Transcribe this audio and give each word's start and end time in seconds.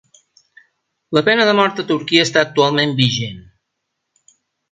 La 1.17 1.21
pena 1.27 1.45
de 1.49 1.53
mort 1.59 1.83
a 1.83 1.85
Turquia 1.91 2.25
està 2.29 2.43
actualment 2.47 2.97
vigent 3.03 3.39